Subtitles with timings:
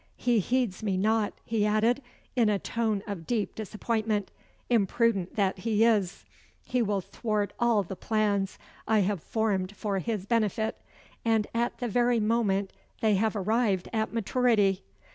[0.17, 2.01] "He heeds me not," he added,
[2.35, 4.31] in a tone of deep disappointment.
[4.67, 6.25] "Imprudent that he is!
[6.63, 10.81] he will thwart all the plans I have formed for his benefit,
[11.23, 14.81] and at the very moment they have arrived at maturity.